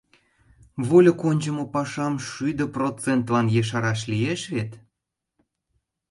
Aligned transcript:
Вольык 0.87 1.19
ончымо 1.29 1.63
пашам 1.73 2.13
шӱдӧ 2.29 2.65
процентлан 2.75 3.47
ешараш 3.61 3.99
лиеш 4.11 4.41
вет... 4.53 4.71